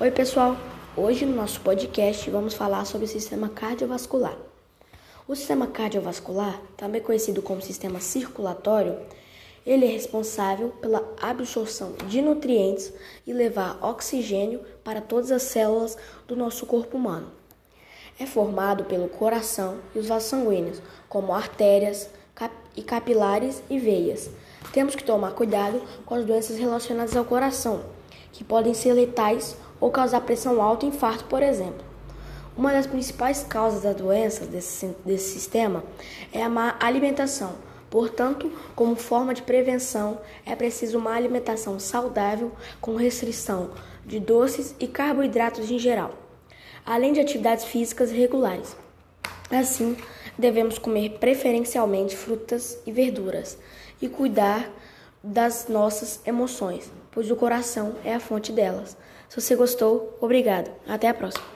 Oi, 0.00 0.10
pessoal! 0.10 0.56
Hoje 0.96 1.24
no 1.24 1.36
nosso 1.36 1.60
podcast 1.60 2.28
vamos 2.28 2.54
falar 2.54 2.84
sobre 2.86 3.06
o 3.06 3.08
sistema 3.08 3.48
cardiovascular. 3.48 4.36
O 5.28 5.36
sistema 5.36 5.68
cardiovascular, 5.68 6.60
também 6.76 7.00
conhecido 7.00 7.40
como 7.40 7.62
sistema 7.62 8.00
circulatório, 8.00 8.98
ele 9.64 9.84
é 9.84 9.88
responsável 9.88 10.70
pela 10.80 11.06
absorção 11.20 11.92
de 12.08 12.20
nutrientes 12.20 12.92
e 13.24 13.32
levar 13.32 13.78
oxigênio 13.84 14.60
para 14.82 15.00
todas 15.00 15.30
as 15.30 15.42
células 15.42 15.96
do 16.26 16.34
nosso 16.34 16.66
corpo 16.66 16.96
humano. 16.96 17.30
É 18.18 18.26
formado 18.26 18.84
pelo 18.84 19.08
coração 19.08 19.78
e 19.94 20.00
os 20.00 20.08
vasos 20.08 20.30
sanguíneos, 20.30 20.82
como 21.08 21.32
artérias 21.32 22.08
cap 22.34 22.52
e 22.74 22.82
capilares 22.82 23.62
e 23.70 23.78
veias. 23.78 24.30
Temos 24.72 24.96
que 24.96 25.04
tomar 25.04 25.32
cuidado 25.32 25.80
com 26.04 26.14
as 26.14 26.24
doenças 26.24 26.58
relacionadas 26.58 27.14
ao 27.14 27.24
coração, 27.24 27.84
que 28.32 28.42
podem 28.42 28.74
ser 28.74 28.94
letais 28.94 29.54
ou 29.82 29.90
causar 29.90 30.20
pressão 30.20 30.62
alta 30.62 30.86
e 30.86 30.90
infarto, 30.90 31.24
por 31.24 31.42
exemplo. 31.42 31.84
Uma 32.56 32.70
das 32.70 32.86
principais 32.86 33.42
causas 33.42 33.82
das 33.82 33.96
doenças 33.96 34.46
desse, 34.46 34.94
desse 35.04 35.32
sistema 35.32 35.82
é 36.32 36.40
a 36.40 36.48
má 36.48 36.76
alimentação. 36.78 37.56
Portanto, 37.90 38.52
como 38.76 38.94
forma 38.94 39.34
de 39.34 39.42
prevenção, 39.42 40.20
é 40.46 40.54
preciso 40.54 40.98
uma 40.98 41.12
alimentação 41.12 41.80
saudável 41.80 42.52
com 42.80 42.94
restrição 42.94 43.72
de 44.06 44.20
doces 44.20 44.72
e 44.78 44.86
carboidratos 44.86 45.68
em 45.68 45.80
geral, 45.80 46.14
além 46.86 47.12
de 47.12 47.18
atividades 47.18 47.64
físicas 47.64 48.12
regulares. 48.12 48.76
Assim, 49.50 49.96
devemos 50.38 50.78
comer 50.78 51.18
preferencialmente 51.18 52.16
frutas 52.16 52.78
e 52.86 52.92
verduras 52.92 53.58
e 54.00 54.08
cuidar 54.08 54.70
das 55.22 55.68
nossas 55.68 56.20
emoções, 56.26 56.90
pois 57.10 57.30
o 57.30 57.36
coração 57.36 57.94
é 58.04 58.14
a 58.14 58.20
fonte 58.20 58.52
delas. 58.52 58.96
Se 59.28 59.40
você 59.40 59.54
gostou, 59.54 60.16
obrigado. 60.20 60.70
Até 60.86 61.08
a 61.08 61.14
próxima. 61.14 61.51